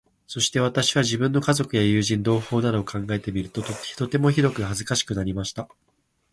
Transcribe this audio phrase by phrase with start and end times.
[0.25, 5.69] そして私は、自分の家族や友人、同胞などを考えてみると、とてもひどく恥かしくなりました。